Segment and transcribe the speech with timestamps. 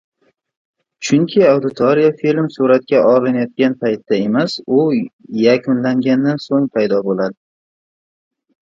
[1.03, 4.81] Chunki auditoriya film suratga olinayotgan paytda emas, u
[5.45, 7.41] yakunlagandan so‘ng paydo bo‘ladi.